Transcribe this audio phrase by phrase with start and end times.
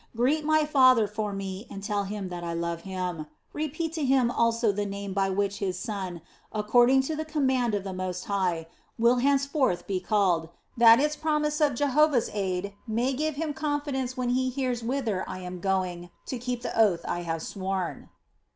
[0.17, 3.27] Greet my father for me and tell him that I love him.
[3.53, 7.83] Repeat to him also the name by which his son, according to the command of
[7.83, 8.65] the Most High,
[8.97, 14.29] will henceforth be called, that its promise of Jehovah's aid may give him confidence when
[14.29, 18.09] he hears whither I am going to keep the oath I have sworn."